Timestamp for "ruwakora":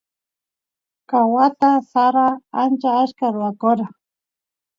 3.33-3.85